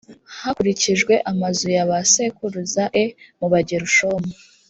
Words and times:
hakurikijwe 0.41 1.13
amazu 1.31 1.65
ya 1.75 1.85
ba 1.89 1.99
sekuruza 2.11 2.83
e 3.03 3.05
mu 3.39 3.47
bagerushomu 3.53 4.31